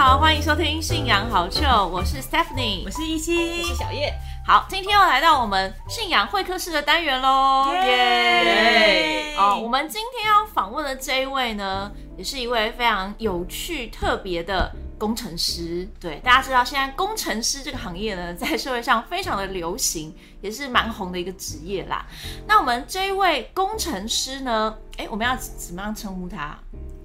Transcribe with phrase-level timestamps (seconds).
[0.00, 4.10] 好，欢迎收听《信仰好秀》，我是 Stephanie，我是一七，我是小叶。
[4.46, 9.34] 好，今天又来到我们信仰会客室的单元喽，耶！
[9.36, 15.86] 哦，我们今天要访问的这一位呢，也是一位非常有趣、特别的工程师。
[16.00, 22.06] 对，大家知道现在工程师这个行业呢，在社会上非常的流行，也是蛮红的一个职业啦。
[22.46, 26.58] 那我们这一位工程师呢，哎，我们要怎么样称呼他？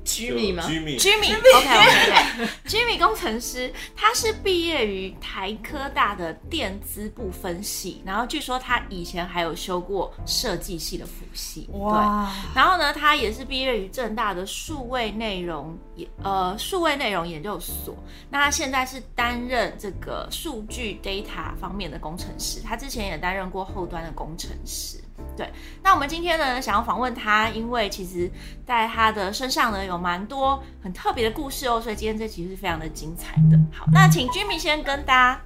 [0.05, 0.63] 居米吗？
[0.67, 17.95] 居米，Jimmy，OK OK OK，Jimmy 工程师，他是毕业于台科大的电资部分系，然后据说他以前还有修过设计系的辅系，哇，然后呢，他也是毕业于正大的数位内容研呃数位内容研究所，
[18.29, 24.99] 那他现在是担任这个数据 data 方面的工程师，他之前也担任过后端的工程师。
[25.37, 25.51] 对，
[25.83, 28.29] 那我们今天呢，想要访问他，因为其实
[28.65, 33.59] 在他的身上呢，有蛮多很特别的故事哦，所以今天这期是非常的精彩的。
[33.71, 35.41] 好，那请居民先跟大家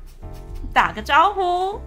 [0.73, 1.79] 打个招呼。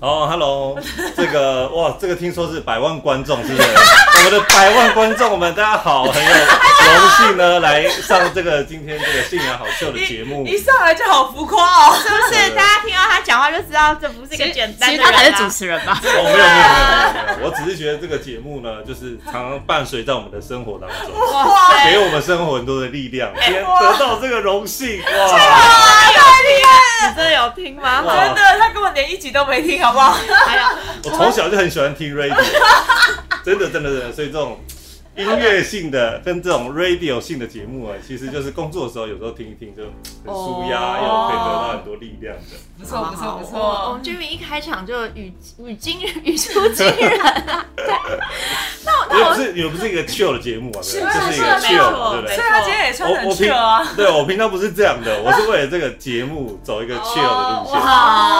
[0.00, 0.78] 哦，Hello，
[1.14, 3.68] 这个哇，这个听说是百万观众，是不是？
[4.16, 10.46] 我们的百万观众们，大家好，很有荣幸呢，来上这个今天这个信仰好秀的节目。
[10.46, 12.50] 一上来就好浮夸哦， 是不是？
[12.54, 14.96] 大家听到他讲话就知道这不是一个简单的。
[14.96, 16.00] 其实他才是主持人吧？
[16.02, 23.30] 哦，没有没有没有没有，我只是觉得这个节目呢，就是常常伴随在我们的生活当中，哇，给我们生活很多的力量。
[23.44, 25.38] 今天得到这个荣幸，哇！
[25.38, 28.02] 太厉害你真的有听吗？
[28.02, 30.12] 真的，他根本连一集都没听，好不好？
[30.46, 30.62] 还有，
[31.04, 32.34] 我从小就很喜欢听 radio，
[33.44, 34.58] 真的，真的，真的，所以这种。
[35.16, 42.42] 音乐性的跟这种 radio 性的节目啊，其实就是工作的时候有时候听一听就很舒压，又可以得到很多力量的。
[42.78, 43.60] 不错不错不错。
[43.88, 47.66] 我们居民一开场就语语惊语出惊人啊！
[47.76, 47.86] 对，
[48.84, 50.80] 那那我不是你们不是一个 chill 的节目啊？
[50.80, 52.36] 是是一个 chill，对不对？
[52.36, 53.86] 所以他今天也穿很 chill 啊。
[53.96, 57.80] 对我平常不是这样的，我是为了这个节目走一个 chill 的路线。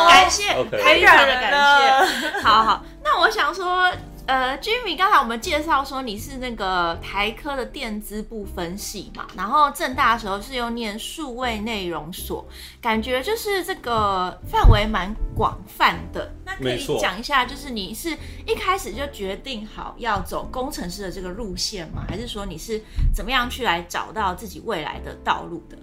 [0.08, 0.44] 感谢，
[0.82, 2.40] 非常的感谢。
[2.40, 3.90] 好好，那我想说。
[4.30, 12.46] 呃，Jimmy，刚才我们介绍说你是那个台科的电资部分系嘛，然后正大的时候是又念数位内容所，
[12.80, 16.32] 感觉就是这个范围蛮广泛的。
[16.44, 22.04] 那可以讲一下，就是你是一开始就决定好要走工程师的这个路线吗？
[22.08, 22.80] 还是说你是
[23.12, 25.76] 怎么样去来找到自己未来的道路的？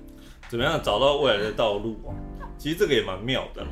[0.48, 2.16] 怎么样找到未来的道路啊？
[2.58, 3.72] 其实这个也蛮妙的嘛。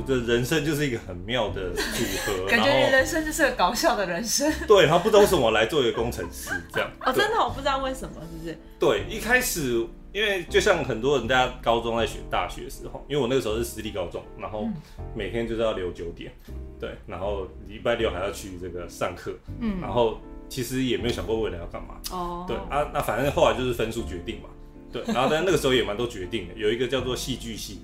[0.00, 4.52] 就这人生就是一个很妙的组合， 感觉你人生就是个搞笑的人生。
[4.66, 6.90] 对，然后不知道为什么来做一个工程师这样。
[7.00, 8.58] 哦，真的我不知道为什么，是不是？
[8.78, 14.66] 对，一开始因为就像很多人大家高中在选大学的时候，因为我那个时候是私立高中，然后
[15.14, 16.32] 每天就是要留九点，
[16.80, 20.18] 对，然后礼拜六还要去这个上课，嗯，然后
[20.48, 22.00] 其实也没有想过未来要干嘛。
[22.10, 24.48] 哦，对啊，那反正后来就是分数决定嘛，
[24.90, 27.82] 对，然后但那个时候也蛮多决定的，有一个叫做戏剧系。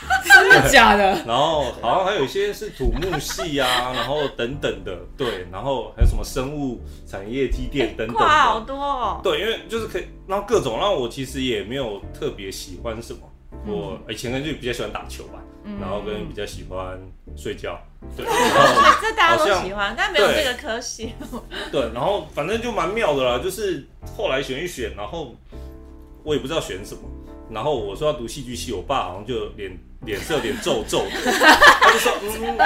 [0.24, 1.04] 真的假的？
[1.26, 8.76] 然后好像还有一些是土木系啊，然后等等的，对，然后还有什么生物产业机电等等，好多。
[8.76, 9.20] 哦。
[9.22, 13.20] 对，因为就是可以，然后各种，然后我其实也没有特别喜欢什么，
[13.66, 15.40] 我以前就比较喜欢打球吧，
[15.80, 16.98] 然后跟比较喜欢
[17.36, 17.78] 睡觉，
[18.16, 18.24] 对，
[19.02, 21.12] 这大家都喜欢，但没有这个科系。
[21.70, 25.34] 对，然后反正就蛮妙的啦，就是后来选一选，然后
[26.24, 27.02] 我也不知道选什么。
[27.50, 31.32] 然后我说要读戏剧系，我爸好像就脸脸色有点皱皱的，
[31.80, 32.56] 他就说：“嗯，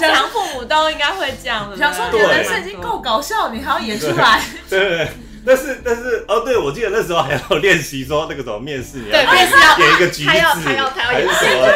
[0.00, 4.40] 正常父母都应该会这样的。”想说你的人生已经够搞笑，你还要演出来？
[4.68, 5.08] 对对对。
[5.46, 11.68] 但是但是哦，对，我记得那时候还要练习说那个什么面试，你要面试要演一个橘子，还要还要还要演什么？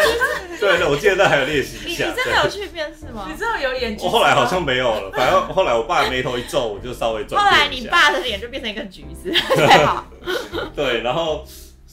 [0.58, 2.04] 对对，我记得那还有练习一下。
[2.06, 3.28] 你真的有去面试吗？
[3.30, 3.96] 你真的有演？
[4.00, 7.40] 我后来好像没有了，反正后来我爸眉头一皱，我就稍微转。
[7.40, 10.04] 后来你爸的脸就变成一个橘子，太好。
[10.76, 11.46] 对，然后。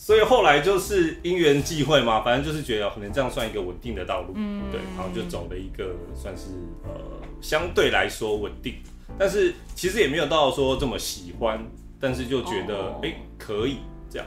[0.08, 4.34] 所以后来就是因缘际会嘛，反正就是觉得可能这样算一个稳定的道路，
[4.72, 6.46] 对，然后就走了一个算是
[6.86, 6.98] 呃
[7.42, 8.76] 相对来说稳定，
[9.20, 11.62] 但是其实也没有到说这么喜欢，
[12.00, 13.80] 但是就觉得哎可以
[14.10, 14.26] 这样。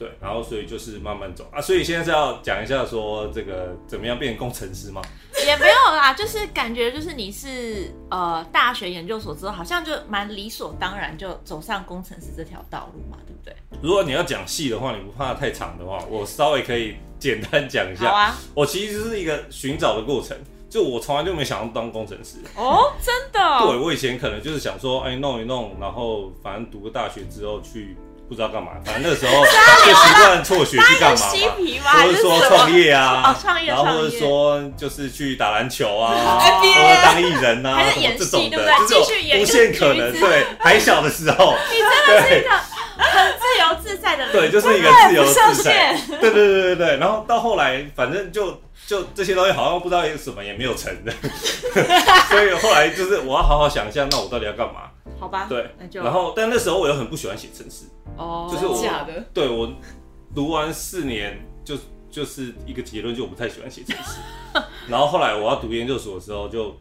[0.00, 5.02] 对，然后所以就是慢慢走啊，所以现在是要讲一下说这个怎么样变成工程师吗？
[5.46, 13.54] 也没有啦，就是感觉就是你是呃大学研究所之后，好像就蛮理所当然就走上工程师这条道路嘛，对不对？
[13.82, 18.08] 如果你要讲细的话，你不怕太长的话，我稍微可以简单讲一下。
[18.08, 20.34] 好啊，我其实是一个寻找的过程，
[20.70, 22.38] 就我从来就没想要当工程师。
[22.56, 23.38] 哦，真的？
[23.66, 27.98] 对，我以前可能就是想说，哎，弄一弄，然后反正读个大学之后去。
[28.30, 29.42] 不知道干嘛，反正那个时候
[29.84, 33.36] 就习惯辍学去干嘛嘛，或者说创业啊，
[33.66, 39.04] 然后或者说就是去打篮球啊， 或者当艺人啊，什么这种的，这种
[39.40, 40.12] 无限可能。
[40.20, 42.50] 对，还小的时候， 你真的是一个
[42.96, 46.96] 很自由自在的人，对，就是一个自由自在，对对对对对。
[46.98, 51.12] 然后到后来，反正就就这些东西好像不知道有什么也没有成的，
[52.28, 54.82] 所以后来就是我要好好想一下，那我到底要干嘛？
[55.18, 57.86] 好吧，对，然后但那时候我又很不喜欢写程式，
[58.16, 59.72] 哦，就是我假的，对我
[60.34, 61.76] 读完四年就
[62.10, 64.20] 就是一个结论，就我不太喜欢写程式。
[64.88, 66.74] 然后后来我要读研究所的时候，就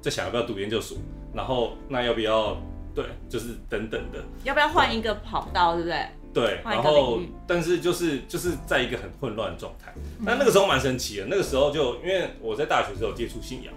[0.00, 0.98] 在想要不要读研究所，
[1.34, 2.56] 然后那要不要
[2.94, 6.06] 对，就是等等的，要不要换一个跑道，对不对？
[6.32, 9.92] 对，然后但是就是就是在一个很混乱的状态。
[10.24, 13.74] 但那个时候蛮神奇的，那个时候就因为我在大学时候接触信仰。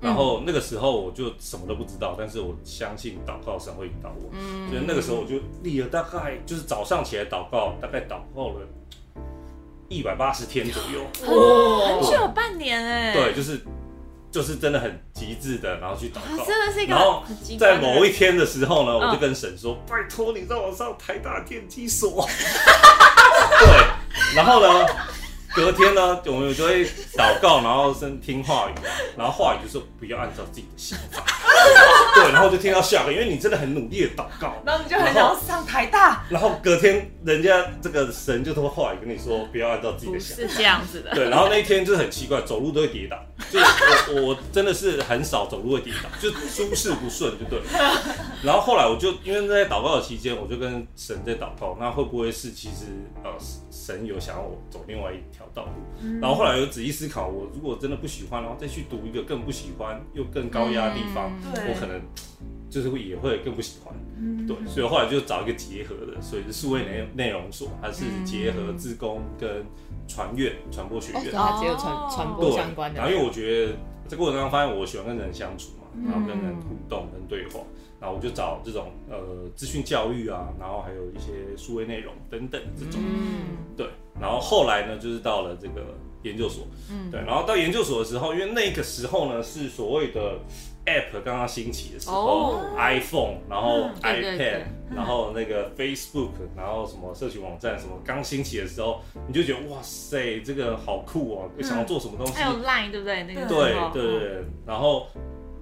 [0.00, 4.30] 然后那个时候我就什么都不知道，但是我相信祷告神会引导我，
[4.70, 8.66] 所以那个时候我就立了大概就是早上起来祷告，大概祷告了
[9.88, 13.60] 一百八十天左右，哇，很久半年哎，对，就是
[14.30, 17.22] 就是真的很极致的，然后去祷告，真的是一个，然后
[17.58, 22.26] 在某一天的时候呢，我就跟神说，拜托你让我上台大电机所，
[23.60, 24.86] 对，然后呢？
[25.54, 26.86] 隔天呢，我们就会
[27.16, 28.74] 祷告，然后先听话语，
[29.16, 31.24] 然后话语就是不要按照自己的想法，
[32.14, 43.16] 对，然后就听到下个，因为你真的很努力的祷告，然后你就很想要上台大，然后隔天人家这个神就通过话语跟你说不要按照自己的想法，是这样子的，对，然后那一天就是很奇怪，走路都会跌倒，
[43.50, 43.58] 就
[44.14, 47.60] 我我真的是很少走路会跌倒，就诸事不顺就对，
[48.42, 52.86] 然后后来我就因为在祷告的期间，我就跟神在祷告，那会不会是其实
[53.22, 53.30] 呃
[53.70, 55.46] 神有想要我走另外一条？
[55.52, 62.00] 道路，然后后来有仔细思考，我如果真的不喜欢，然后再去读一个更不喜欢又更高压的地方，我可能
[62.68, 63.94] 就是会也会更不喜欢。
[64.22, 69.64] 嗯对，所以后来就找一个结合的，所以是数位内内容所，还是结合自工跟
[70.06, 72.98] 传阅传播学院，它结合传传播相关的。
[72.98, 73.72] 然后因为我觉得
[74.06, 77.60] 在过程当中发现我喜欢跟人相处嘛，然后跟人互动跟对话，
[77.98, 83.56] 然后我就找这种呃资讯教育啊，然后还有一些数位内容等等这种，嗯。
[83.76, 83.88] 对。
[84.20, 90.38] 然后后来呢，就是到了这个研究所，嗯，对，然后到研究所的时候，因为那个时候呢是所谓的
[90.86, 94.62] App 刚刚兴起的时候，iPhone，然后 iPad，
[94.94, 102.32] 然后那个 Facebook，然后什么社群网站什么刚兴起的时候，你就觉得哇塞，这个好酷哦，想要做什么东西？
[102.34, 103.22] 还有 Line 对不对？
[103.24, 105.06] 那个对对对，然后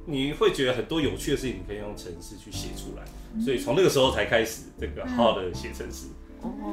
[0.07, 3.05] 你会觉得很多有趣的事情你可以用程式去写出来，
[3.43, 6.07] 所以从那个时候才开始这个好好的写程式。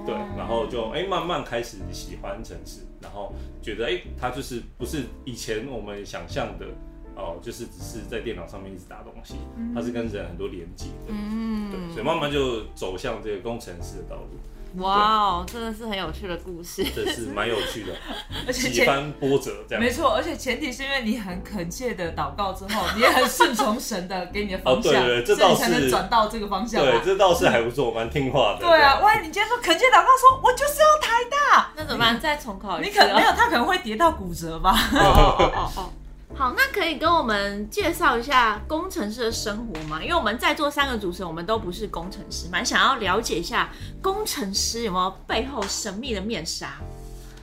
[0.06, 3.34] 对，然后就哎慢慢开始喜欢城市，然后
[3.64, 6.68] 觉得哎它就是不是以前我们想象的
[7.16, 9.36] 哦，就是只是在电脑上面一直打东西，
[9.74, 14.40] 它是跟人很多连接的，嗯，对，所以慢慢就走向这个工程师的道路。
[14.84, 17.94] 哇哦，真的是很有趣的故事，这是蛮有趣的，
[18.46, 19.82] 而且几番波折这样。
[19.82, 26.84] 没错，而且前提是因为你很恳切的祷告之后，你也很顺从神的给你的方向，对对，这倒是才能转到这个方向。
[26.84, 28.68] 对，这倒是还不错，蛮听话的。
[28.68, 32.20] 对啊，万一你今天说恳切祷告，说我就是要台大，那怎么办？
[32.20, 32.90] 再重考一次？
[32.90, 34.76] 你可没有，他可能会跌到骨折吧？
[34.92, 35.90] 哦 哦哦。
[36.38, 40.04] 好，那可以跟我们介绍一下工程师的生活吗？
[40.04, 43.70] 因为我们在座三个主持人，我们都不是工程师，蛮想要了解一下
[44.02, 46.74] 工程师有没有背后神秘的面纱。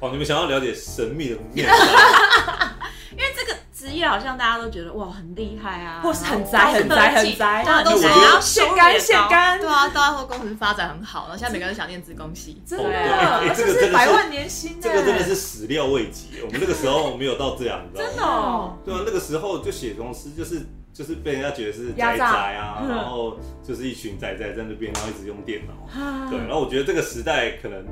[0.00, 1.74] 哦，你们想要了解神秘的面纱？
[3.82, 20.60] 职业好像大家都觉得哇很厉害啊，或是很宅很宅很宅，大家都想要现干现干，对啊，大家说工程师发展很好，然后现在每个人想念职工系，真的，这个是百万年薪，这个真的是始料未及，我们那个时候没有到这样，真的，哦，对啊，那个时候就写公司就是
[20.92, 23.36] 就是被人家觉得是宅宅啊，然后
[23.66, 27.84] 就是一群宅宅在那边，然后一直用电脑，对，然后我觉得这个时代可能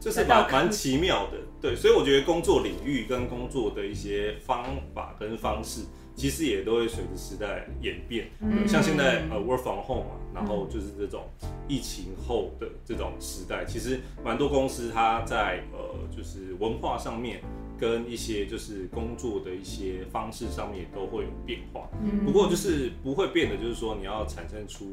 [0.00, 1.38] 就是蛮蛮奇妙的。
[1.60, 4.64] 对，所以我觉得工作领域跟工作的一些方
[4.94, 5.82] 法跟方式，
[6.14, 8.28] 其实也都会随着时代演变。
[8.66, 11.24] 像现在呃，work from home 嘛，然后就是这种
[11.66, 17.40] 疫情后的这种时代，其实蛮多公司它在呃，就是文化上面
[17.76, 21.88] 跟一些就是工作的一些方式上面都会有变化。
[22.24, 24.92] 不过就是不会变的，就是说你要产生出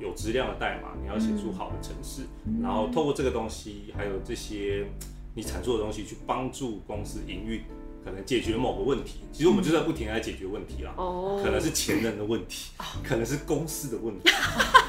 [0.00, 2.22] 有质量的代码，你要写出好的程式，
[2.62, 4.86] 然后透过这个东西，还有这些。
[5.32, 7.62] 你阐述的东西去帮助公司营运，
[8.04, 9.20] 可能解决某个问题。
[9.32, 10.92] 其实我们就在不停在解决问题啦。
[10.96, 11.40] 哦。
[11.42, 12.72] 可能是前人的问题，
[13.04, 14.28] 可能是公司的问题，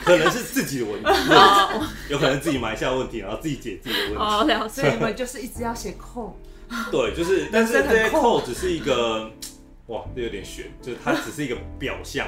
[0.03, 1.10] 可能是自己的问题。
[2.10, 4.18] 有可能自己埋下问题，然后自己解自己的问题。
[4.18, 4.65] 哦，了。
[4.68, 6.36] 所以你们就是一直要写扣。
[6.91, 9.30] 对，就是，但是这些扣只是一个。
[9.88, 12.25] 哇，这有点悬，就是它只是一个表象，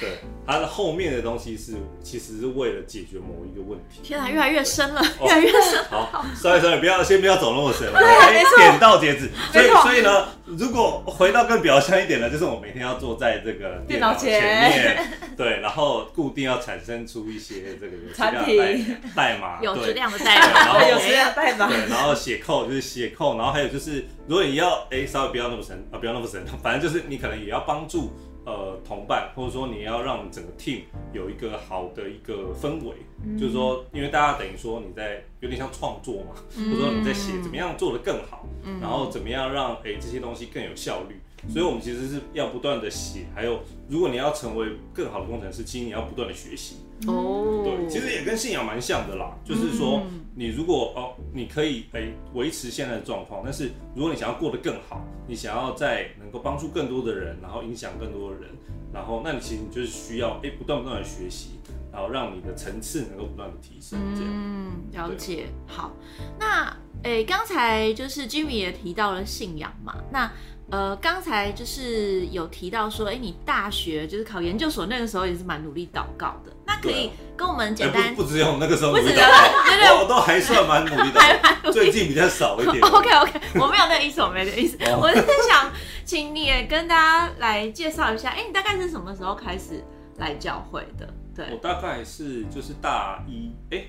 [0.00, 1.72] 对，它的后面的东西是
[2.02, 4.00] 其实是为了解决某一个问题。
[4.02, 5.84] 天啊，越来越深了，越来越深。
[5.90, 9.30] 好，所以所以不要先不要走那么深，对，点到截止。
[9.52, 18.98] 所以所以呢，如果回到更表象一点的，就是我每天要坐在这个电脑前面， 对，然后固定要产生出一些这个有质量的产品。
[19.14, 21.68] 代代码，有质量的代然后 有质量代码。
[21.68, 28.12] 对，然后写扣就是写扣，然后还有就是，如果你要哎、稍微不要那么深啊，不要那么深，反正就是你可能也要帮助
[28.48, 30.80] 呃同伴，或者说你要让整个 team
[31.12, 32.94] 有一个好的一个氛围，
[33.38, 38.46] 就是说，因为大家等于说你在有点像创作嘛，或者说你在写怎么样做得更好，
[38.80, 41.20] 然后怎么样让哎、这些东西更有效率。
[41.48, 46.78] 所以，我们其实是要不断的写，还有，如果你要成为更好的工程师，其实你要不断的学习。
[47.06, 58.50] 哦，对，其实也跟信仰蛮像的啦，就是说，嗯你如果哦，你可以诶维持现在的状况，但是如果你想要过得更好，你想要在能够帮助更多的人，然后影响更多的人，
[58.92, 61.58] 然后那你其实你就是需要诶不断不断的学习，
[61.92, 64.30] 然后让你的层次能够不断的提升，这样。
[64.32, 65.46] 嗯，了解。
[65.66, 65.90] 好，
[66.38, 70.30] 那诶，刚才就是 Jimmy 也提到了信仰嘛，那
[70.70, 82.80] 呃，刚才就是有提到说，哎、你大学就是考研究所那个时候也是蛮努力祷告的，那可以跟我们哎简单不不只有那个时候努力不止祷 告，对对我我都还算蛮努力 的，最近比较少一点。
[82.84, 85.70] OK OK，我没有那个意思，我没那个意思，哦我是想
[86.04, 89.82] 请你也跟大家来介绍一下，哎、你大概是什么时候开始
[90.18, 91.08] 来教会的？
[91.34, 93.84] 对我，大概是就是大一，哎、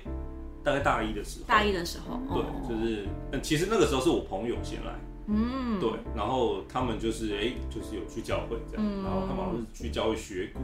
[0.64, 4.92] 大概大一的时候，大一的时候，对哦，就是，嗯，其实那个时候是我朋友先来，
[5.32, 10.60] 嗯，对，然后他们就是哎、就是有去教会这样，嗯然后他们好像是去教会学鼓，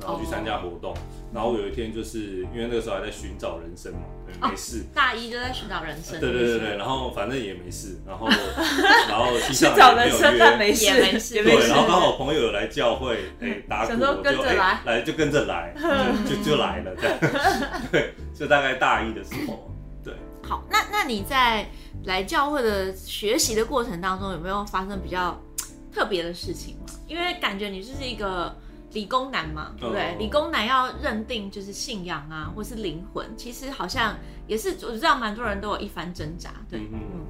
[0.00, 0.94] 然后去参加活动，
[1.32, 4.84] 然后有一天就是因为那个时候还在寻找人生嘛，对，没事。
[4.94, 8.28] 大一就在寻找人生，对对对对，然后反正也没事，然后
[9.08, 10.72] 然后西寻上也没有找人生，但约，没
[11.18, 11.78] 事，也没事然。
[11.78, 15.74] 后刚好朋友有来教会，哎、打鼓，就哎跟着来来就跟着来，
[16.28, 17.18] 就就就来了这样，
[17.92, 19.77] 对，就大概大一的时候，对。
[20.48, 21.68] 好，那那你在
[22.04, 25.38] 来教会的学习的过程当中，有没有发生比较
[25.92, 26.86] 特别的事情吗？
[27.06, 28.56] 因为感觉你就是一个
[28.92, 30.12] 理工男嘛，对不对？
[30.12, 37.26] 哦理工男要认定就是信仰啊，或是灵魂，其实好像也是我知道蛮多人都有一番挣扎，对，嗯嗯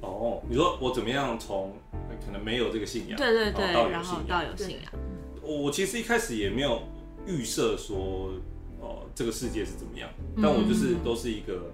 [0.00, 4.28] 哦，你说我怎么样从呃可能没有这个信仰，对对对，然后到有信仰？
[4.28, 4.92] 到有信仰，
[5.42, 6.82] 我我其实一开始也没有
[7.26, 8.30] 预设说，
[8.80, 11.70] 哦、这个世界是怎么样，嗯但我就是都是一个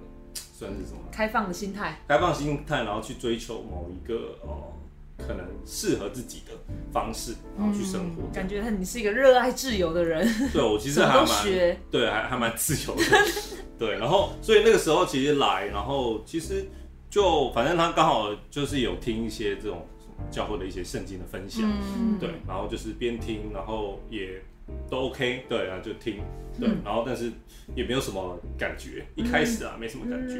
[0.64, 4.72] 算是什么开放的心态，开放心态，然后去追求某一个哦、
[5.18, 6.52] 可能适合自己的
[6.92, 8.22] 方式，然后去生活。
[8.32, 11.76] 感觉你是一个热爱自由的人，对我其实还蛮。
[11.90, 13.02] 对，还还蛮自由的。
[13.78, 16.66] 对，然后所以那个时候其实来，然后其实
[17.10, 19.86] 就反正他刚好就是有听一些这种
[20.30, 24.42] 教会的一些圣经的分享，嗯，对，然后就是边听，然后也
[24.90, 26.20] 都 OK，对啊，就听，
[26.58, 27.32] 对，然后但是
[27.74, 30.34] 也没有什么感觉，一开始啊没什么感觉，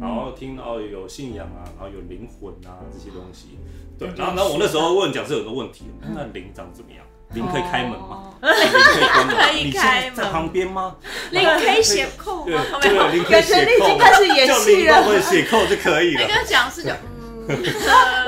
[0.00, 3.58] 然后听到有信仰啊，然后有灵魂啊这些东西，
[3.98, 7.04] 对，然后然后我那时候问讲师有个问题，那灵长怎么样？
[7.34, 8.32] 灵可以开门吗？
[8.40, 8.40] 哦？
[8.40, 10.96] 灵可以关门 你现在在旁边吗？
[11.32, 12.62] 灵可以写扣对吗？
[12.80, 15.02] 对，灵可以写扣吗，经开始演叫戏了
[15.50, 16.22] 扣就可以了。
[16.28, 16.90] 那个讲师就
[17.48, 17.58] 嗯，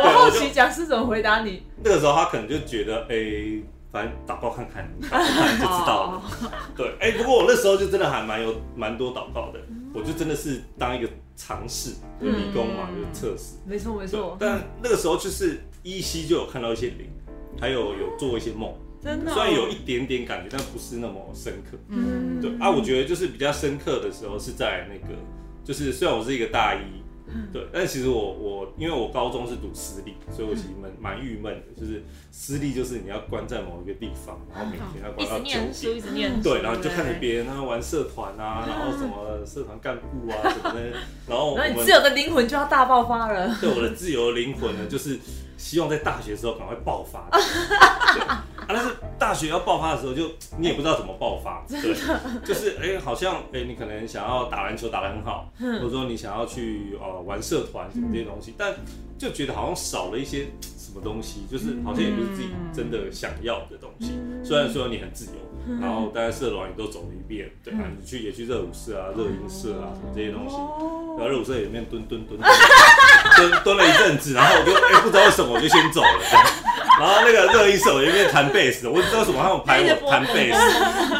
[0.02, 1.62] 我好奇讲师怎么回答你。
[1.84, 6.22] 那个时候他可能就觉得，哎，反正祷告看看，祷告看看就知道了。
[6.76, 9.60] 对，哎、不过我那时候就真的还蛮有蛮多祷告的，
[9.94, 13.56] 我就真的是当一个尝试，就理工嘛，嗯就是测试。
[13.66, 17.08] 没错没错，但那个时候就是依稀就有看到一些灵，
[17.60, 19.34] 还有有做一些梦，真的哦。
[19.34, 21.78] 虽然有一点点感觉，但不是那么深刻。
[21.88, 25.14] 嗯对啊，我觉得就是比较深刻的时候是在那个，
[25.64, 26.97] 就是虽然我是一个大一，
[27.52, 36.02] 对，但其实我我因为我高中是读私立，所以我其实蛮蛮郁闷的，就是私立就是你要关在某一个地方，然后每天要一直关到九念书，一点。
[36.02, 40.90] 直念书，对，然后你就看着别人他玩社团啊，然后什么 社团干部啊什么的，
[41.26, 43.56] 然后我们然后你自由的灵魂就要大爆发了。
[43.60, 45.18] 对我的自由灵魂呢，就是
[45.58, 47.28] 希望在大学的时候赶快爆发。
[48.14, 48.22] 对。
[48.22, 51.64] 啊，但是大学要爆发的时候就，你也不知道怎么爆发。
[51.68, 51.94] 对，
[52.44, 58.74] 就是哎、好像哎、你可能想要打篮球打得很好，或者说你想要去呃玩社团什么这些东西，但
[59.16, 64.20] 就觉得好像少了一些什么东西，就是好像也不是自己真的想要的东西。
[64.44, 65.32] 虽然说你很自由，
[65.80, 70.56] 然后大概社团也都走了一遍，对啊，你去也去热舞社啊、热音社啊什么这些东西。
[71.18, 76.46] 然后热舞社里面蹲蹲蹲蹲蹲了一阵子，然后我就哎、不知道为什么我就先走了，这样。
[76.98, 80.58] 然后那个热音社我那边弹贝斯，我不知道为什么他们排我弹贝斯，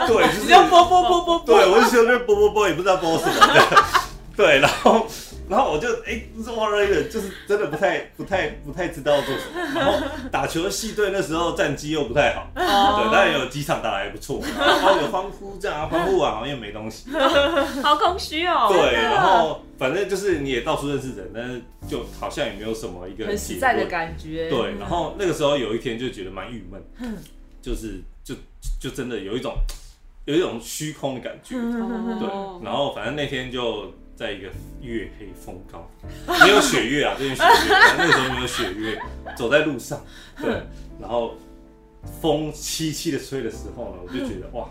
[0.07, 3.85] 对，就是你要播播播播播，对，我就觉得播播播也不知道播什么的，
[4.37, 5.07] 对，然后
[5.49, 6.23] 然后我就哎，
[6.57, 9.81] 哇了一个，就是真的不太不太不太知道做什么。
[9.81, 17.11] 然后打球的系队那时候战绩又不太好，对，当然有几场打的还不错，然后有欢呼这样啊，欢呼完好像又没东西，
[17.83, 18.69] 好空虚哦。
[18.73, 24.51] 对，然后反正就是你也到处认识人，但是就好像也没有什么一个很实在的感觉。
[24.51, 27.17] 对，然后那个时候有一天就觉得蛮郁闷，
[27.63, 28.35] 就是就
[28.81, 29.55] 就真的有一种
[30.27, 32.29] 有一种虚空的感觉，对，
[32.63, 33.93] 然后反正那天就。
[34.19, 34.49] 在一个
[34.81, 35.89] 月黑风高，
[36.45, 37.51] 没有雪月啊，这边雪月，
[37.97, 39.01] 那个时候没有雪月，
[39.37, 40.05] 走在路上，
[40.43, 40.51] 对，
[41.01, 41.37] 然后
[42.21, 44.69] 风凄凄的吹的时候呢，我就觉得哇，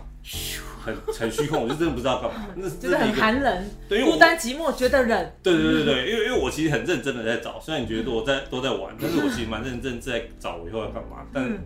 [0.84, 11.58] 很很虚空，我就真的不知道干嘛，那真的很寒冷，对，孤单寂寞，觉得冷，对对对对，因为因为我其实很认真的在找，虽然你觉得我在都在玩，但是我其实蛮认真在找我以后要干嘛，但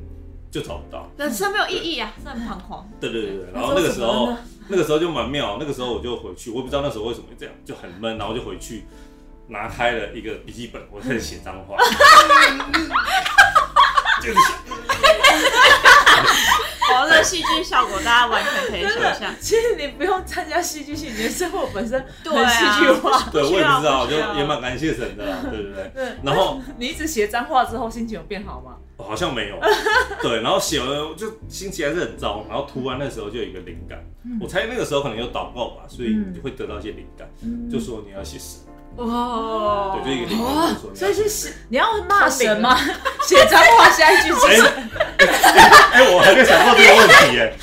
[0.53, 4.37] 就找不到，人生没有意义啊，是很彷徨，对对对对，然后那个时候。
[4.69, 8.85] 那个时候就蛮妙，那个时候我就回去，我也不知道那时候为什么会这样，就很闷，然后就回去
[9.49, 11.77] 拿开了一个笔记本，我开始写脏话，
[14.23, 14.53] 就是写。
[16.95, 19.35] 哦，这戏剧效果大家完全可以想象。
[19.41, 23.31] 其实你不用参加戏剧系，你的生活本身很戏剧化。
[23.33, 25.91] 对，我也不知道，就也蛮感谢神的，对不对？
[25.95, 26.05] 对。
[26.23, 28.77] 然后你一直写脏话之后，心情有变好吗？
[29.03, 29.59] 好像没有。
[30.23, 33.99] 对，然后写完就心情还是很糟，然后突然那时候就有一个灵感，
[34.41, 37.29] 我猜那个时候可能有祷告吧，所以你会得到一些灵感，
[37.71, 38.61] 就说你要写神。
[38.97, 42.79] 哇，对，就一个灵感，所以是你要骂神吗？
[43.27, 44.63] 写脏话下一句是？
[45.93, 47.55] 哎，我还没想过这个问题耶，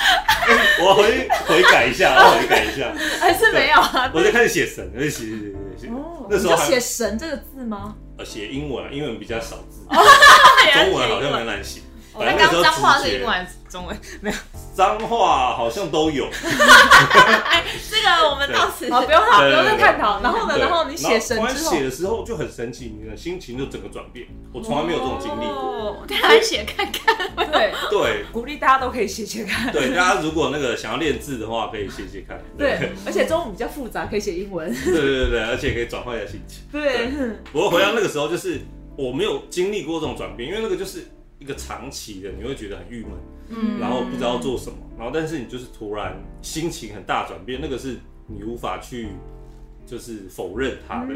[0.82, 4.12] 我回回改一下， 我回改一下，还是没有啊？
[4.12, 5.26] 我就开始写神，就写写
[5.78, 5.88] 写写。
[5.90, 7.96] 哦，那时候写神这个字吗？
[8.20, 11.80] 呃，写英文，啊英文比较少字， 中文好像蛮难写。
[12.18, 14.36] 那刚脏话是英文中文 没有？
[14.74, 16.26] 脏话好像都有。
[17.50, 20.22] 哎，这个我们到此好不用好不用再探讨。
[20.22, 20.58] 然后呢？
[20.58, 24.28] 然后你写神之后，写的时候就很神奇，你的心情就整个转变。
[24.54, 26.06] 我从来没有这种经历过。
[26.24, 27.16] 来写看看。
[27.52, 29.72] 对对，鼓励大家都可以写写看。
[29.72, 32.40] 对，大家如果那个想要练字的话，可以写写看。
[32.58, 34.74] 对，而且中文比较复杂，可以写英文。
[34.74, 36.64] 对对对对，而且可以转换一下心情。
[36.72, 37.12] 对。
[37.52, 38.62] 不过回到那个时候，就是
[38.98, 41.08] 我没有经历过这种转变，因为那个就是。
[41.40, 43.12] 一个长期的，你会觉得很郁闷，
[43.50, 47.98] 嗯，然后不知道做什么，然后但是你就是突然心情很大转变，那个是
[48.28, 49.08] 你无法去
[49.86, 51.14] 就是否认它的，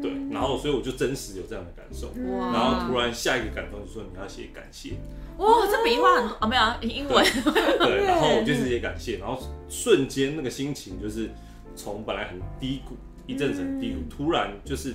[0.00, 2.10] 对，然后所以我就真实有这样的感受，
[2.52, 4.94] 然后突然下一个感动就说你要写感谢，
[5.36, 7.24] 哇，这笔画很多啊，没有英文，
[7.78, 11.28] 对， 然后我就是写感谢，然后瞬间那个心情就是
[11.76, 14.94] 从本来很低谷，一阵子很低谷，突然就是。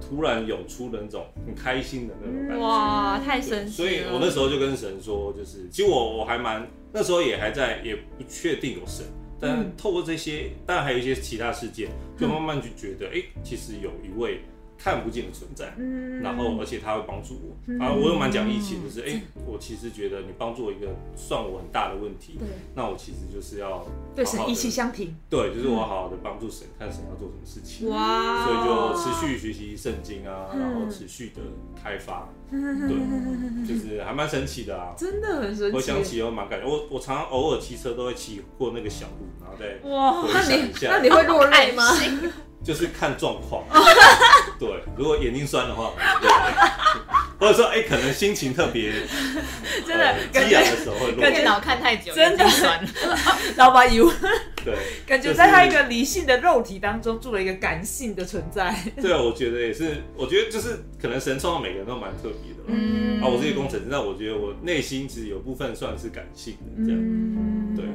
[0.00, 9.04] 突然涌出的那种很开心的那种感觉，哇，太神奇所以我那时候就跟神说，就是其实我我还蛮那时候也还在也不确定有神，
[9.40, 14.40] 但透过这些，当然还有一些其他事件，就慢慢就觉得，哎，其实有一位。
[14.82, 15.72] 看不见的存在，
[16.20, 17.52] 然后而且他会帮助我。
[17.84, 17.92] 啊！
[17.92, 22.48] 我又蛮讲义气，就是哎，我其实觉得你帮助我一个算我很大的问题，对。
[22.74, 28.44] 那我其实就是要对神一气相挺，对，就是我好好的帮助神，看神要做什么事情，哇！
[28.44, 31.40] 所以就持续学习圣经啊，然后持续的
[31.80, 32.58] 开发，对，
[33.64, 35.76] 就是还蛮神奇的啊，真的很神奇。
[35.76, 41.84] 我想起又蛮感觉，我我常常偶尔骑车都会骑过那个小路，然后再哇，那你那你会落泪吗？
[42.64, 43.64] 就是看状况，
[44.62, 45.90] 对，如果眼睛酸的话，
[47.40, 48.92] 或者说哎，可能心情特别，
[49.84, 51.20] 真的激昂的时候会落。
[51.30, 52.80] 电脑看太久，真的酸，
[53.56, 54.08] 老板油。
[54.64, 58.72] 对，感觉在他一个理性的肉体当中住了一个感性的存在。
[59.00, 62.62] 对啊，我觉得也是，我觉得就是可能神创造每个人都蛮特别的。
[62.68, 67.00] 嗯，啊，我这个工程师，那我觉得我内心其实有部分算是感性的这样。
[67.74, 67.86] 对，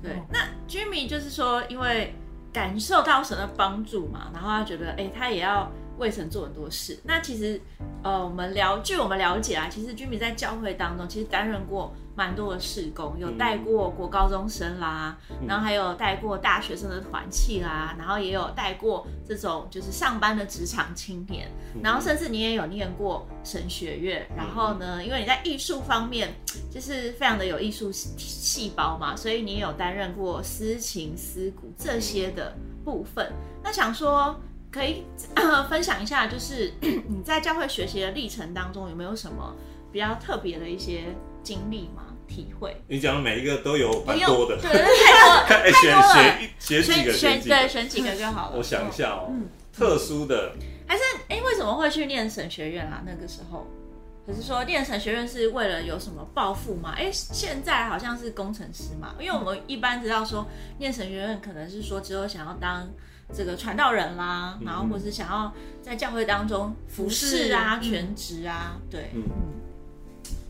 [0.00, 0.38] 对，那
[0.68, 2.14] Jimmy 就是说，因为。
[2.52, 6.98] 感受到神的帮助嘛，然后他觉得，哎，他也要为神做很多事。
[7.04, 7.60] 那其实，
[8.02, 21.50] 呃，我们了，据我们了解啊，其实居民在教会当中，其实担任过蛮多的事工，有带过国高中生啦，然后还有带过大学生的团契啦，然后也有带过这种就是上班的职场青年，
[21.82, 26.34] 然后甚至你也有念过神学院，然后呢，因为你在艺术方面
[26.70, 32.54] 就是非常的有艺术细胞嘛，所以你有担任过司琴、司鼓这些的
[32.84, 33.30] 部分。
[33.62, 34.38] 那想说
[34.70, 35.04] 可以
[35.68, 39.54] 分享一下，就是 你在教会学习的历程当中有没有什么
[39.92, 41.04] 比较特别的一些
[41.42, 42.02] 经历吗？
[42.28, 44.68] 体会，你讲的每一个都有蛮多的，对，
[45.46, 48.56] 太多，选选选几个，选对，选几个就好了。
[48.56, 49.32] 我想一下哦，
[49.72, 50.52] 特殊的，
[50.88, 53.00] 还是哎，为什么会去念神学院啊？
[53.06, 53.68] 那个时候，
[54.26, 56.94] 可是说念神学院是为了有什么抱负吗？
[56.98, 60.44] 哎，现在好像是工程师嘛，因为我们一般知道说
[60.78, 62.90] 念神学院可能是说只有想要当
[63.34, 69.22] 这个传道人啦，然后或是想要在教会当中服侍啊、全职啊，对，嗯，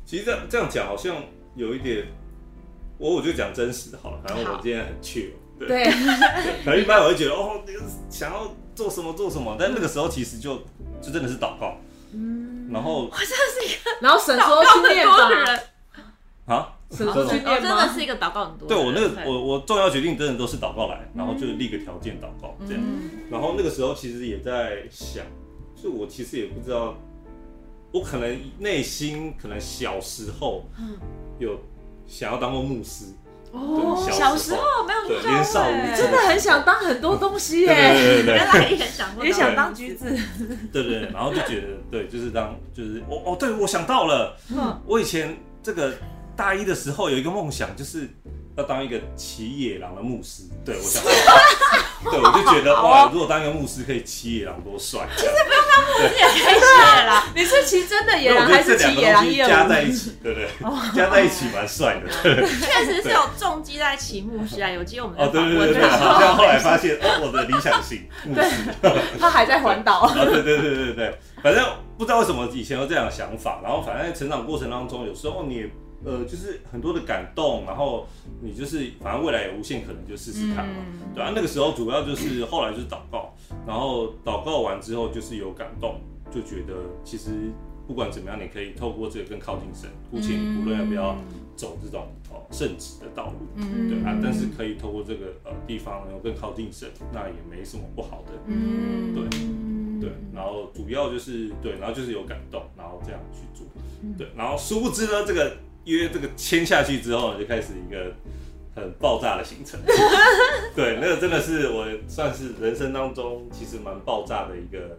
[0.04, 1.16] 其实这样这样讲好像
[1.54, 2.06] 有一点，
[2.98, 5.84] 我我就讲真实的好了，反正我今天很缺，对，对，
[6.64, 7.72] 可能一般我会觉得哦，你
[8.10, 10.56] 想要做什么做什么，但那个时候其实就
[11.00, 11.78] 就真的是祷告，
[12.12, 15.60] 嗯，然后我真的是一个然后神说去念很多的人。
[16.46, 17.62] 吧，，啊，神这种我说去念？
[17.62, 18.68] 真的是一个祷告很多。
[18.68, 22.82] 对我那个我我重要决定真的都是祷告来，然后就立个条件祷告这样。
[22.82, 23.10] 嗯。
[23.30, 25.24] 然后那个时候其实也在想，
[25.82, 26.94] 就我其实也不知道，
[27.92, 30.64] 我可能内心可能小时候
[31.38, 31.58] 有
[32.06, 33.06] 想要当过牧师，
[33.52, 35.64] 哦对小时候没有年少
[35.96, 38.34] 真的很想当很多东西对耶，对对对。
[38.34, 40.04] 原来也想过，也想当橘子，
[40.72, 44.80] 对对对，然后就觉得对，就是当就是哦哦，对我想到了，嗯。
[44.86, 45.94] 我以前这个
[46.36, 48.08] 大一的时候有一个梦想，就是
[48.56, 50.42] 要当一个骑野狼的牧师。
[50.64, 51.02] 对我想
[52.04, 55.08] 对我就觉得哇，如果当一个牧师可以骑野狼多帅！
[55.16, 57.24] 其实不用当牧师也可以骑野狼。
[57.34, 59.66] 你是骑真的野狼还是骑野狼加？
[59.66, 60.48] 在一起，对不对？
[60.94, 62.12] 加在一起蛮帅的。
[62.22, 68.50] 对确实是有重击在骑牧师啊，有机会我们哦，对对对对，好像后来发现哦，我的理想型牧师。
[69.18, 71.64] 他还在环岛，啊， 对对对对对，反正
[71.96, 75.70] 不知道为什么以前有这样的想法，然后反正在成长过程当中，有时候你也
[76.06, 78.06] 呃就是很多的感动，然后
[78.40, 83.34] 你就是反正未来有无限可能，就试试看嘛，嗯对啊，那个时候主要就是后来就是祷告，
[83.66, 87.50] 然后祷告完之后就是有感动，就觉得其实
[87.86, 91.16] 不管怎么样，你可以透过这个更靠近神，姑且无论要不要
[91.56, 98.32] 走这种哦圣旨的道路，嗯对啊，但是可以透过这个呃地方能够更靠近神，那也没什么不好的。
[98.46, 99.28] 嗯对
[99.98, 103.66] 对，然后主要就是对，然后就是有感动，然后这样去做，
[104.18, 105.56] 对，然后殊不知呢，这个
[105.94, 108.12] 约这个签下去之后呢，就开始一个
[108.74, 109.80] 很爆炸的行程，
[110.76, 114.98] 对，那个真的是我算是人生当中其实蛮爆炸的一个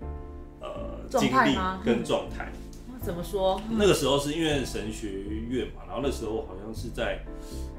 [0.62, 2.52] 呃经历跟状态。
[3.04, 3.62] 怎么说？
[3.70, 5.08] 那个时候是因为神学
[5.50, 7.20] 院嘛，然后那时候好像是在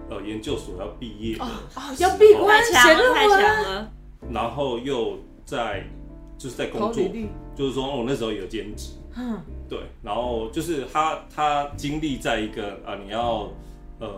[0.08, 3.92] 呃研究所要毕业哦哦，要闭关太强了，太强了。
[4.32, 5.84] 然后又在
[6.38, 7.02] 就是在工作
[7.54, 8.92] 就是说我那时候有兼职。
[9.18, 13.50] 嗯，对，然后就是他他经历在一个啊、你要
[13.98, 14.08] 呃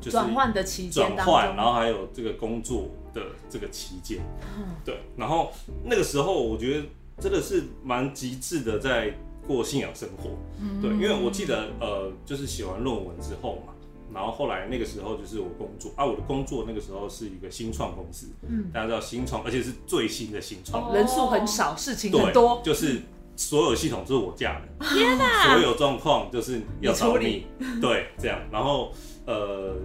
[0.00, 4.20] 就是转换的期间当转换，然，后还有这个工作的这个期间，
[4.56, 4.66] 嗯。
[4.84, 5.50] 对，然后
[5.84, 6.86] 那个时候我觉得
[7.18, 9.12] 真的是蛮极致的在
[9.48, 10.80] 过信仰生活，嗯。
[10.80, 13.72] 对，因为我记得呃就是写完论文之后嘛。
[14.12, 18.70] 然后后来那个时候就是我工作啊，我的工作那个时候是一个新创公司，嗯。
[18.72, 23.00] 大家知道新创，而且是最新的新创，人数很少，事情对，很多，就是
[23.36, 25.52] 所有系统都是我架的，天哪！
[25.54, 27.46] 所有状况就是要找你
[27.80, 28.92] 对，这样，然后
[29.26, 29.76] 呃，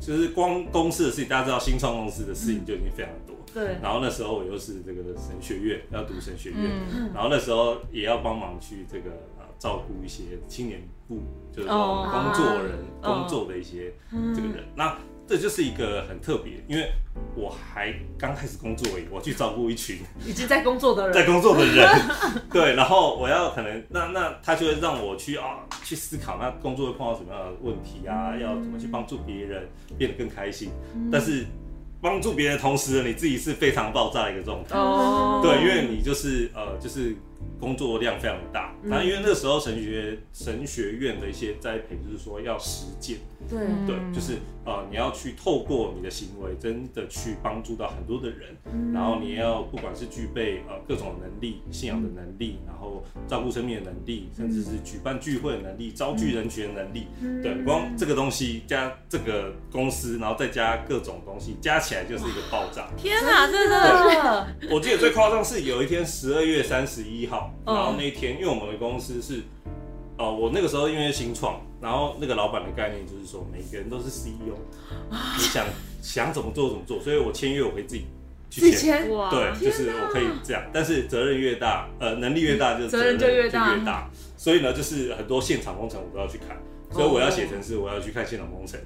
[0.00, 3.36] 就是光公司的事情，大家知道新创公司的事情就已经非常多。
[3.54, 6.58] 对，然后那时候我又是这个神学院，要读神学院，
[6.90, 7.10] 嗯。
[7.14, 11.20] 然后那时候也要帮忙去这个呃照顾一些青年部，
[11.54, 13.92] 就是工作人、哦工作的一些
[14.34, 14.64] 这个人。
[14.74, 16.90] 那这就是一个很特别，因为
[17.34, 21.14] 我还刚开始工作而已，我去照顾一群已经在工作的人。
[21.14, 21.88] 在，工作的人，
[22.52, 30.70] 对，然后我要可能那那他就会让我去啊去思考，那工作会碰到什么样的问题啊，要怎么去帮助别人变得更开心，
[31.10, 31.46] 但是
[32.00, 35.40] 帮助别人的同时呢，你自己是非常爆炸的一个状态，哦。
[35.42, 37.16] 对，因为你就是呃就是
[37.58, 43.18] 工作量非常大，然后因为那个时候神学神学院的一些栽培就是说要实践。
[43.48, 48.56] 对，对，就是呃，你要去透过你的行为，真的去帮助到很多的人，
[48.92, 57.06] 然后你要不管是具备呃各种能力、信仰的能力，然后照顾生命的能力，甚至是举办聚会的能力、招聚人群的能力，
[57.42, 62.88] 对，光这个东西加这个公司，然后再加各种东西，加起来就是一个爆炸。
[62.96, 67.74] 天哪，这真的的，我记得最夸张是有一天十二月三十一号，嗯。
[67.74, 69.42] 然后那一天，因为我们的公司是，
[70.18, 74.54] 哦、我那个时候因为新创，然后那个老板的概念就是说，每个人都是 CEO，
[75.10, 75.66] 你想
[76.00, 78.04] 想怎么做怎么做，所以我签约我可以自己
[78.48, 83.74] 去自签，对，就是我可以这样，但是责任越大，呃，能力越大，就是责任就越大。
[83.74, 86.56] 越大，所以呢，就是很多现场工程我都要去看。
[86.92, 88.78] 所以我要写程式，我要去看现场工程，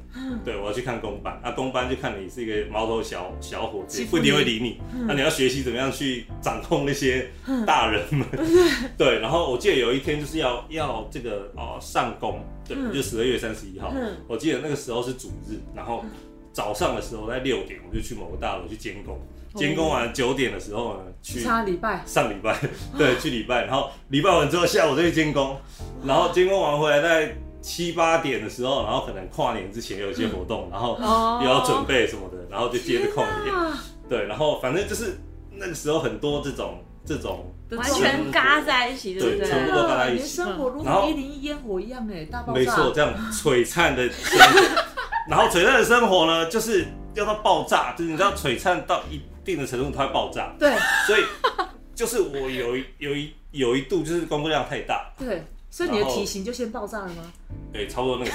[0.44, 1.38] 对我要去看公班。
[1.42, 4.80] 啊，公班就看你是一个毛头小小伙子，不一定你会理你。
[5.06, 7.28] 那你要学习怎么样去掌控那些
[7.66, 8.26] 大人们，
[8.96, 9.18] 对。
[9.18, 14.16] 然后我记得有一天就是要要这个哦上工，对，就十二月三十一号，嗯。
[14.28, 16.04] 我记得那个时候是主日，然后
[16.52, 19.18] 早上的时候在六点我就去某个大楼去监工，
[19.54, 22.58] 监工完九点的时候呢去差礼拜，上礼拜，
[22.96, 25.56] 对，去礼拜，然后礼拜完之后下午再去监工，
[26.04, 27.36] 然后监工完回来在
[27.66, 31.40] 七八点的时候，然后可能跨年之前有一些活动，然后哦。
[31.42, 33.76] 又要准备什么的，然后就接着空一点，啊
[34.08, 35.18] 对，然后反正就是
[35.50, 39.48] 那个时候很多这种这种完全嘎在一起，对不对，对？
[39.48, 42.58] 全部都嘎在一起，生活如一零一烟火一样哎，大爆炸。
[42.60, 44.60] 没错，这样璀璨的生活，
[45.28, 50.70] 然后璀璨的生活呢，就是要到爆炸，就是你知道璀璨到一定的程度，它会爆炸，对。
[51.08, 51.24] 所以
[51.96, 57.32] 就是我有一有一有一度就是工作量太大，对，所以你的体型就先爆炸了吗？
[57.76, 58.30] 对，差不多那个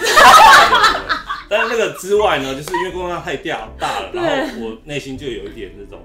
[1.50, 4.30] 但是那个之外呢，就是因为工作量太大大了，然后
[4.66, 6.00] 我内心就有一点那种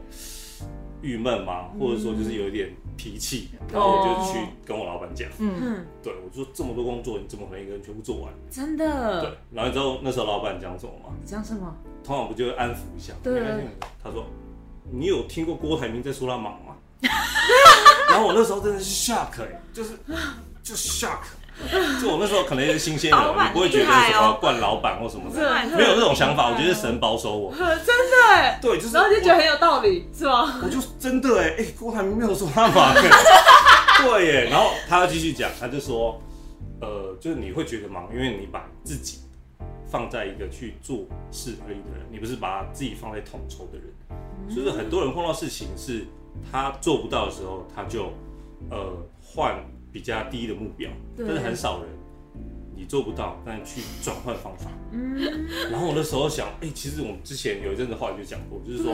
[1.03, 8.33] 郁闷嘛，或者说就是有一点脾气，然后我就去跟我老板讲，嗯，嗯，对我说这么多工作，你怎么可能一个人全部做完？
[8.51, 11.15] 真的对的。，然后你知道那时候老板讲什么吗？
[11.25, 11.77] 讲什么？
[12.03, 13.13] 通常不就会安抚一下？
[13.23, 13.41] 对
[14.03, 14.27] 他说
[14.91, 16.75] ：“你有听过郭台铭在说他忙吗？”
[18.11, 19.91] 然后我那时候真的是 shock 哎、就是
[20.63, 21.19] 就 shock，
[22.01, 26.51] 就我那时候可能也是新鲜人，你不会觉得什么惯老板或什么的，对没有那种想法。
[26.51, 30.61] 我觉得神保守我， 真的哎，对，就是然后就觉得很有道理，是吗？
[30.63, 33.01] 我就真的哎、哎、郭台铭没有说他忙、欸，
[34.05, 34.45] 对耶。
[34.51, 36.21] 然后他要继续讲，他就说，
[36.81, 39.21] 呃，就是你会觉得忙，因为你把自己
[39.91, 43.85] 放在一个去做事而已的人，你不是把自己放在统筹的人。
[44.55, 46.05] 就是很多人碰到事情是
[46.53, 48.13] 他做不到的时候，他就
[48.71, 48.93] 呃
[49.25, 49.57] 换
[49.97, 51.89] 比较低的目标，但是很少人
[52.77, 54.71] 你做不到，但去转换方法。
[54.93, 55.17] 嗯，
[55.71, 58.93] 然后我那时候想，哎、其实我们之前有一阵子话语就讲过，就是说，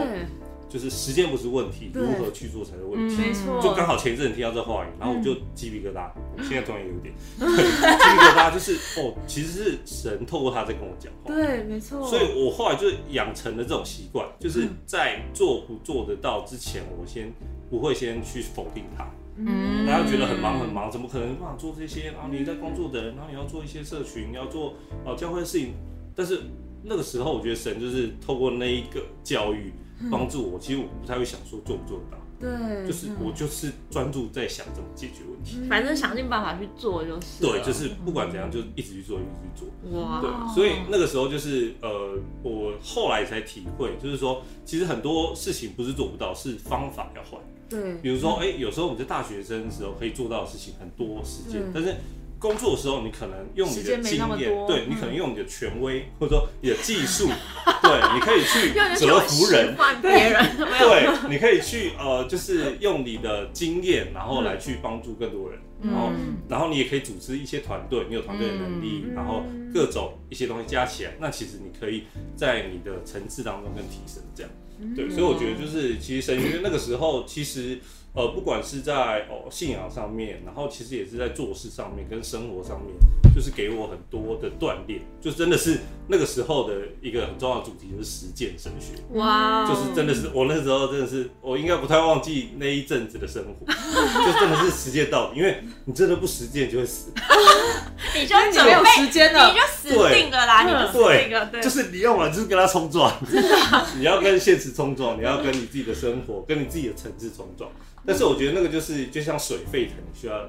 [0.69, 3.17] 就是时间不是问题，如何去做才是问题。
[3.17, 11.35] 没错，就刚好前一阵子听到这话语，然后我就鸡皮疙瘩，我现在突然有点 鸡皮疙瘩，就是哦，其实是神透过他在跟我讲话。
[11.35, 12.07] 对，没错。
[12.07, 17.33] 所以我后来就养成了这种习惯，就是在做不做得到之前，我先
[17.69, 19.11] 不会先去否定它。
[19.37, 22.13] 嗯大家觉得很忙很忙，怎么可能不想做这些？
[22.13, 25.75] 然后你在工作的人，然后你要做一些社群，你要做哦教会的事情，
[26.15, 26.41] 但是
[26.83, 29.73] 那个时候，我觉得神就是透过那一个教育
[30.11, 30.59] 帮助我。
[30.59, 35.59] 其实我不太会想说做不做得到，对，就是我就是专注在想怎么解决问题。
[35.69, 37.53] 反正想尽办法去做就是了。
[37.53, 40.01] 对，就是不管怎样，就一直去做，一直去做。
[40.01, 47.41] 哇，对，所以那个时候就是呃，我后来才体会，就是说，其实很多事情不是做不到，是方法要换。
[47.69, 51.95] 对，比如说，哎、有时候我们在大学生的时候可以做到的事情很多时间嗯，但是
[52.43, 57.29] 工作的时候，你可能用你的经验，对你嗯可能用你的权威，或者说你的技术，
[57.81, 69.15] 对，你可以去 折服人，换别人， 对，你可以去呃，就是用你的经验，然后来去帮助更多人，然后嗯然后你也可以组织一些团队，你有团队的能力，嗯。
[69.15, 72.03] 然后各种一些东西加起来，那其实你可以
[72.37, 74.51] 在你的层次当中更提升，这样。
[74.81, 77.79] 嗯对，所以我觉得就是其实神学院那个时候，其实
[78.15, 82.95] 呃，不管是在哦信仰上面，然后其实也是在做事上面跟生活上面，
[83.35, 89.03] 就是给我很多的锻炼，就真的是那个时候的一个很重要的主题就是实践神学。
[89.19, 97.13] 哇，就是真的是我那时候真的是，我应该不太忘记那一阵子的生活，就真的是实践到底，因为你真的不实践就会死。
[98.15, 103.11] 你就准你没有备，时间了你就死定了啦，你就死定了，对，就是你用完就是跟他冲撞，
[103.97, 107.71] 你要跟现实冲撞，你要跟你自己的生活、跟你自己的层次冲撞。
[108.07, 110.49] 但是我觉得那个就是就像水沸腾，需要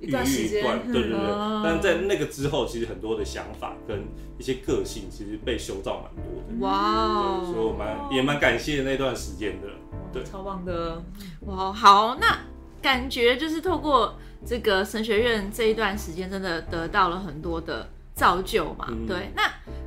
[0.00, 0.62] 一段时间，
[0.92, 1.18] 对对对。
[1.18, 4.04] 嗯但在那个之后，其实很多的想法跟
[4.38, 6.66] 一些个性，其实被修造蛮多的。
[6.66, 9.68] 哇，所以我蛮也蛮感谢那段时间的。
[10.12, 11.02] 对超棒的，
[11.46, 12.38] 哇，好，那
[12.80, 14.14] 感觉就是透过
[14.46, 18.86] 这个神学院这一段时间，真的得到了很多的造就嘛。
[18.90, 19.42] 嗯对，那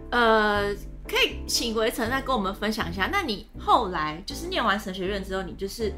[0.09, 0.73] 呃，
[1.07, 5.93] 可以请维成再跟我们分享一下，那你后来就是念完神学院之后，你就是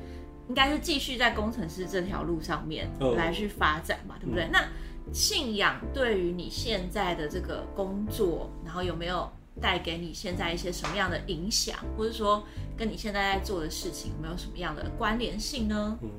[0.49, 4.49] 应该是继续在工程师这条路上面哦来去发展嘛，对不对？
[4.51, 4.67] 那
[5.13, 9.29] 信仰对于你现在的这个工作，然后有没有
[9.61, 12.43] 带给你现在一些什么样的影响，或者说
[12.77, 15.97] 跟你现在在做的事情有没有什么样的关联性呢？
[16.01, 16.09] 嗯，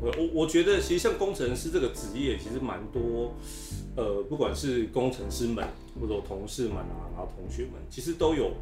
[0.00, 3.34] 我我我觉得其实像工程师这个职业，其实蛮多，
[3.96, 5.66] 呃，不管是工程师们
[6.00, 8.52] 或者同事们啊，然后同学们，其实都有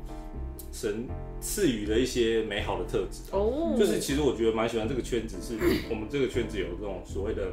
[0.72, 1.07] 神
[1.40, 3.75] 赐予的一些美好的特质啊、哦。
[3.79, 5.57] 就是其实我觉得蛮喜欢这个圈子，是
[5.90, 7.53] 我们这个圈子有这种所谓的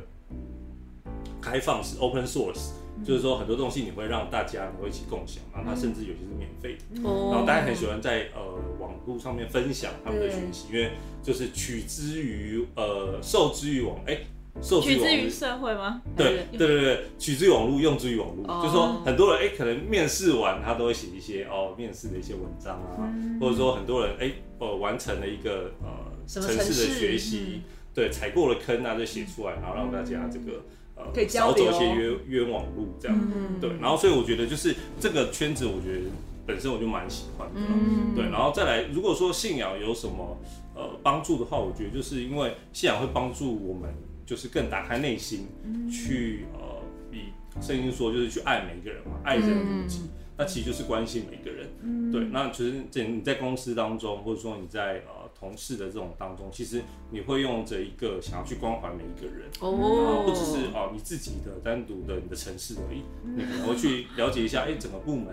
[1.41, 2.71] 开放式 （open source），
[3.05, 7.07] 就是说很多东西你会让大家能够一起共享，然后它甚至有些是免费的。
[7.07, 8.41] 哦然后大家很喜欢在呃
[8.79, 10.91] 网络上面分享他们的学习，因为
[11.21, 14.17] 就是取之于呃受之于网，哎、
[14.61, 15.29] 受取之于。
[15.29, 16.01] 社会吗？
[16.15, 23.09] 对对对对，取之于网络，用之于网络，哦就是说很多人哎、可能面试完他都会写一些哦面试的一些文章啊，
[23.41, 25.89] 或者说很多人哎呃完成了一个呃
[26.27, 27.61] 城市的学习，
[27.93, 30.63] 对踩过了坑啊就写出来，然后让大家这个
[30.95, 33.17] 呃少走一些冤冤枉路这样。
[33.19, 36.01] 嗯对，然后所以我觉得就是这个圈子，我觉得
[36.45, 37.59] 本身我就蛮喜欢的。
[37.59, 40.37] 嗯对，然后再来，如果说信仰有什么
[40.75, 43.93] 呃帮助的话，我觉得就是因为信仰会帮助我们，
[44.25, 45.47] 就是更打开内心，
[45.91, 46.81] 去呃，
[47.11, 47.31] 以
[47.61, 50.01] 圣经说就是去爱每一个人嘛，爱人如己。
[50.35, 52.25] 那其实就是关心每一个人，对。
[52.31, 56.81] 那其实这你在公司当中，或者说你在呃同事的这种当中，其实
[57.11, 65.27] 你会用着一个想要去关怀每一个人，然后不只是哦你自己的单独的你的城市而已，你可能会去了解一下，哎，整个部门，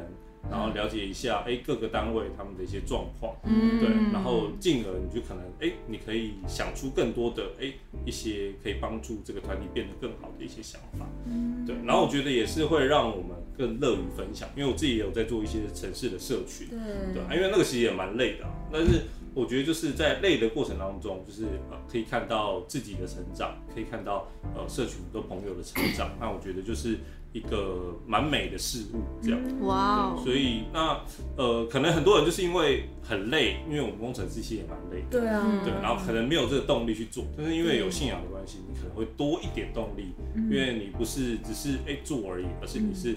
[0.48, 7.72] 然后了解一下，哎，各个单位他们的一些状况，对，然后进而你就可能，哎，你可以想出更多的，哎，
[8.04, 11.06] 一些可以帮助这个团体变得更好的一些想法，
[11.66, 16.68] 对，然后我觉得也是会让我们更乐于分享，因为我自己也有在做一些城市的社群，
[17.12, 24.26] 对，因为那个其实也蛮累的啊，但是我觉得就是在累的过程当中，就是呃可以看到自己的成长，可以看到
[24.56, 26.98] 呃社群很多朋友的成长，那我觉得就是
[27.32, 29.40] 一个蛮美的事物这样。
[29.60, 31.00] 哇所以那
[31.36, 43.16] 呃，可能很多人就是因为很累，因为我们工程师其实也蛮累的，对啊，对，然后可能没有这个动力去做，但是因为有信仰的关系，你可能会多一点动力，因为你不是只是哎、做而已，而是你是呃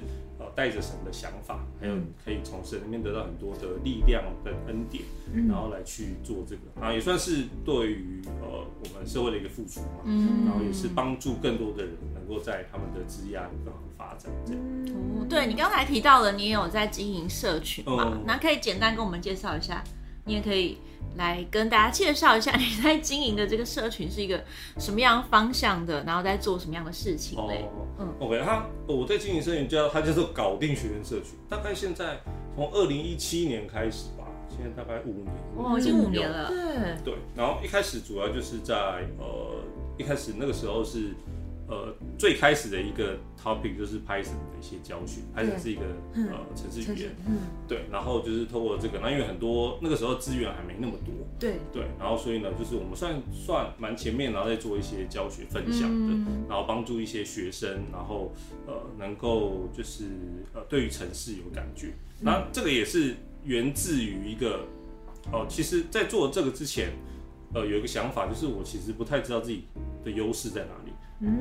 [0.55, 5.03] 带着神的想法，还有可以从神里面得到很多的力量跟恩典，
[5.47, 14.61] 然后来去做这个，啊，也算是对于呃我们社会的一个付出嘛，嗯然后也是帮助更多的人能够在他们的职业有更好的发展，这样。
[14.93, 18.11] 哦对你刚才提到了，你也有在经营社群嘛？
[18.13, 19.83] 嗯那可以简单跟我们介绍一下，
[20.25, 20.77] 你也可以
[21.15, 24.43] 来跟大家介绍一下你在经营的这个社群是一个
[24.79, 27.65] 什么样方向的，然后在做什么样的事情嘞？
[27.75, 32.19] 哦，嗯 OK，他我在经营社群叫它叫做搞定学员社群，大概现在
[32.55, 36.29] 从二零一七年开始吧，现在大概五年，哦，已经五年。
[36.29, 38.75] 了，对，对，然后一开始主要就是在
[39.19, 39.63] 呃
[39.97, 41.13] 一开始那个时候是
[41.73, 45.81] 呃最开始的一个 topic 就是 Python 的一些教学，Python 是一个
[46.15, 58.31] 呃程式语言，嗯，对，然后就是通过这个，那因为很多那个时候资源还没那么多，对，对，然后所以呢，就是我们算算蛮前面，然后再做一些教学分享的，嗯然后帮助一些学生，然后
[58.67, 60.05] 呃能够就是
[60.53, 61.93] 呃对于城市有感觉。
[62.19, 64.65] 那这个也是源自于一个
[65.31, 66.91] 哦，其实，在做这个之前，
[67.53, 69.63] 呃有一个想法，就是我其实不太知道自己
[70.03, 70.82] 的优势在哪里，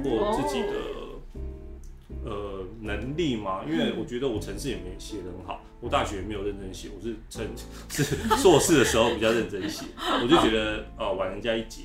[0.02, 0.68] 或自己的。
[2.24, 7.50] 呃，能力嘛，因为我觉得我城市也没写得很好，我大学也没有认真写，我是趁
[7.88, 8.04] 是
[8.36, 9.86] 硕士的时候比较认真写，
[10.22, 11.82] 我就觉得呃晚人家一截。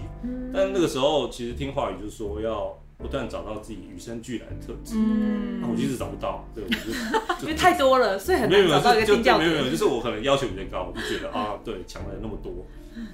[0.54, 5.62] 但那个时候其实听话语就是说要不断找到自己与生俱来的特质，嗯。
[5.62, 6.76] 那我就一直找不到，对，我就
[7.46, 12.66] 因为太多了，所以很没有没有难找到一个就定调就没有没有，就是我可能要求比较高，我就觉得啊，对，强人那么多，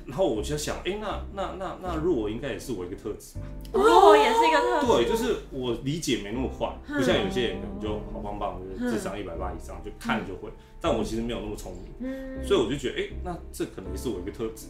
[0.05, 3.45] 然后我就想，哎、那那那那弱应该也是我一个特质吧？
[3.73, 10.49] 弱也是一个特质，对，就是我理解没那么快，不像有些人可能就好棒棒，就是智商一百八以上，就看就会。
[10.79, 14.67] 但我其实没有那么聪明，所以我就觉得，哎、那这可能也是我一个特质。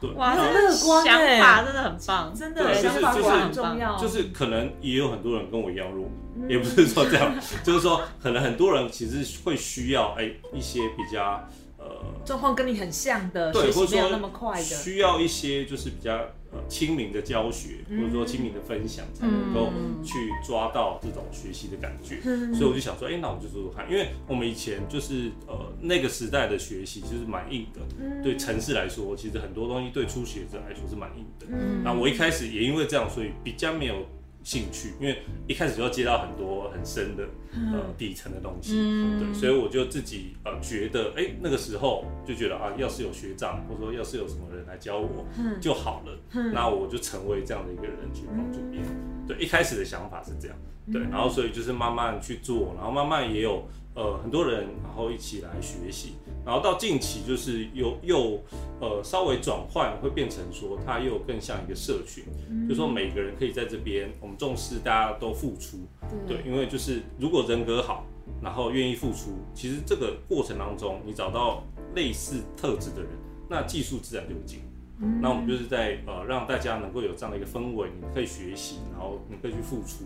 [0.00, 3.96] 对，哇，那这个乐观想欸法真的很棒，真的，就是就是想法很重要。
[3.96, 6.10] 就是可能也有很多人跟我一样弱，
[6.48, 11.46] 也不是说这样， 就是说可能很多人其实会需要哎、一些比较
[11.78, 11.86] 呃
[12.24, 16.18] 状况跟你很像的，对，或者学习没有那说么快的，需要一些就是比较
[16.52, 22.18] 呃亲民的教学，或者说亲民的分享，才能够嗯去抓到这种学习的感觉。
[22.24, 31.46] 嗯所以我就想说，哎、那我们就做做看，因为我们以前就是呃那个时代的学习就是蛮硬的，嗯对城市来说，其实很多东西对初学者来说是蛮硬的。
[31.50, 34.06] 嗯那我一开始也因为这样，所以比较没有
[34.42, 37.24] 兴趣，因为一开始就要接到很多很深的
[37.72, 39.18] 呃底层的东西，嗯。
[39.18, 45.26] 对，所以我就自己呃觉得，哎、那个时候就觉得啊，要是有学长，或者说要是有什么人来教我
[45.60, 48.88] 就好了，那我就成为这样的一个人去帮助别人。
[49.30, 50.56] 对，一开始的想法是这样，
[50.92, 56.14] 对，然后所以就是慢慢去做，然后慢慢也有呃很多人，然后一起来学习，
[56.44, 58.42] 然后到近期就是又又
[58.80, 62.24] 呃稍微转换，会变成说它又更像一个社群，
[62.68, 65.86] 就说每个人可以在这边，我们重视大家都付出，
[66.26, 68.04] 对，因为就是如果人格好，
[68.42, 71.62] 然后愿意付出，其实这个过程当中，你找到
[71.94, 73.10] 类似特质的人，
[73.48, 74.60] 那技术自然就会进。
[75.20, 80.04] 那我们就是在呃让大家能够有这样的一个氛围，你可以学习，然后你可以去付出，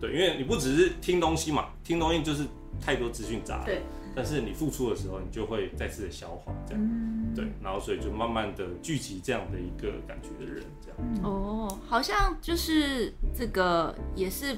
[0.00, 2.44] 对，因为你不只是听东西嘛，听东西就是
[2.80, 3.82] 太多资讯杂了，对，
[4.14, 14.56] 但是你付出的时候，你就会再次的消化，这样，对，然后所以就慢慢的聚集这样的一个感觉的人，这样，哦，好像就是这个也是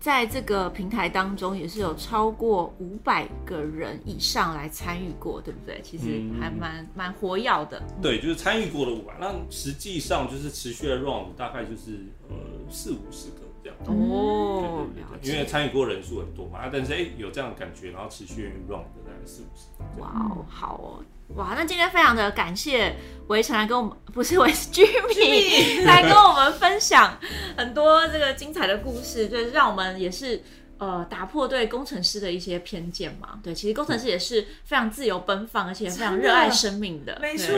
[0.00, 5.80] 在这个平台当中，也是有超过五百个人以上来参与过，对不对？
[5.82, 7.82] 其实嗯还蛮蛮活跃的。
[8.00, 12.36] 对，就是参与过的五百，那实际上就是持续的 run 大概就是呃
[12.70, 13.47] 四五十个，
[13.86, 15.46] 哦，对对了对，因为。
[15.46, 20.00] 参与过人数很多嘛，啊，但是哎、有这样的感觉，然后持续 run 的大概四五十。
[20.00, 21.04] 哇哦，好哦，
[21.36, 22.94] 哇，那今天非常的感谢
[23.28, 27.18] 围城来跟我们，不是围 Jimmy 来跟我们分享
[27.56, 30.42] 很多这个精彩的故事，就是让我们也是。
[30.78, 37.52] 呃，打破对工程师的一些偏见嘛，对，其实工程师也是非常自由奔放，而且非常热爱生命的，没错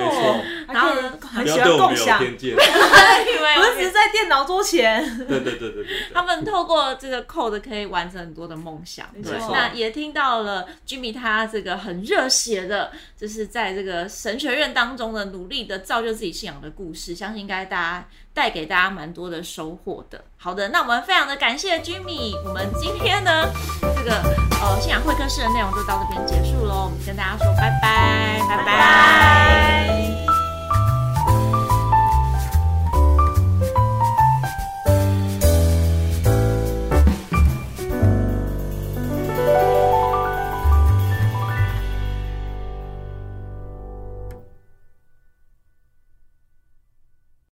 [0.68, 5.05] 然后可以不很喜欢共享 不是只是在电脑桌前。
[5.27, 5.97] 对对对对对对。
[6.14, 18.09] 他们透过这个 code 可以完成很多的梦想，对，那也听到了 Jimmy 他这个很热血的，就是在这个神学院当中的努力的造就自己信仰的故事，相信应该大家
[18.41, 20.18] 带给大家蛮多的收获的。
[20.38, 22.34] 好的，那我们非常的感谢 Jimmy。
[22.43, 24.12] 我们今天呢，这个
[24.62, 26.84] 呃信仰会客室的内容就到这边结束喽。
[26.84, 30.10] 我们跟大家说拜拜，拜拜。